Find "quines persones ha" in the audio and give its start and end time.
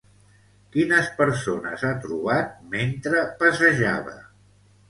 0.75-1.93